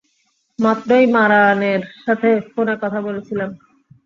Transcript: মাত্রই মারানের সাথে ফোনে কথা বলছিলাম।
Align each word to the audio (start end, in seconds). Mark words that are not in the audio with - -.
মাত্রই 0.59 1.05
মারানের 1.07 1.81
সাথে 2.03 2.29
ফোনে 2.51 2.75
কথা 2.83 2.99
বলছিলাম। 3.01 3.49